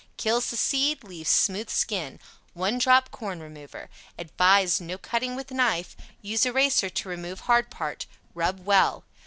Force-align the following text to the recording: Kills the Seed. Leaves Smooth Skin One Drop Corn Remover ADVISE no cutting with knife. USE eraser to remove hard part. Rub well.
Kills 0.17 0.49
the 0.49 0.57
Seed. 0.57 1.03
Leaves 1.03 1.29
Smooth 1.29 1.69
Skin 1.69 2.19
One 2.55 2.79
Drop 2.79 3.11
Corn 3.11 3.39
Remover 3.39 3.87
ADVISE 4.17 4.81
no 4.81 4.97
cutting 4.97 5.35
with 5.35 5.51
knife. 5.51 5.95
USE 6.23 6.47
eraser 6.47 6.89
to 6.89 7.07
remove 7.07 7.41
hard 7.41 7.69
part. 7.69 8.07
Rub 8.33 8.61
well. 8.65 9.03